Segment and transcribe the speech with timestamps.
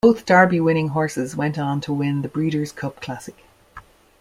[0.03, 3.37] Both Derby-winning horses went on to win the Breeders' Cup Classic.